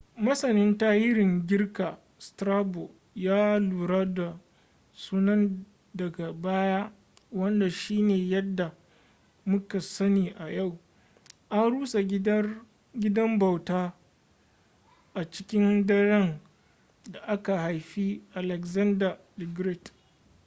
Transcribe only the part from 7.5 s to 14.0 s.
shine yadda muka sani a yau. an rusa gidan bautar